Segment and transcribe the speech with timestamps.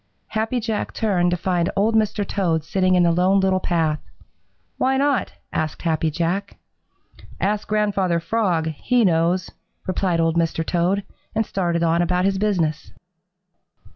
[0.29, 2.27] Happy Jack turned to find Old Mr.
[2.27, 3.99] Toad sitting in the Lone Little Path.
[4.79, 6.57] "Why not?" asked Happy Jack.
[7.39, 9.51] "Ask Grandfather Frog; he knows,"
[9.85, 10.65] replied Old Mr.
[10.65, 11.03] Toad,
[11.35, 12.91] and started on about his business.